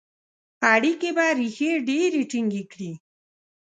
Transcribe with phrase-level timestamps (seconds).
[0.73, 2.91] اړیکي به ریښې ډیري ټینګي کړي.